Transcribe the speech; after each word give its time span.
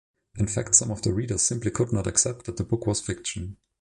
In 0.35 0.47
fact, 0.47 0.73
some 0.73 0.91
readers 0.91 1.43
simply 1.43 1.69
could 1.69 1.93
not 1.93 2.07
accept 2.07 2.45
that 2.45 2.57
the 2.57 2.63
book 2.63 2.87
was 2.87 2.99
fiction. 3.01 3.57